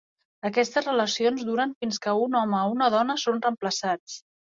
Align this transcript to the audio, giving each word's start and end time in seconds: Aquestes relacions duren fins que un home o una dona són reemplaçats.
Aquestes 0.47 0.85
relacions 0.87 1.43
duren 1.49 1.75
fins 1.85 2.01
que 2.05 2.13
un 2.21 2.37
home 2.39 2.61
o 2.63 2.71
una 2.77 2.87
dona 2.95 3.17
són 3.25 3.39
reemplaçats. 3.45 4.17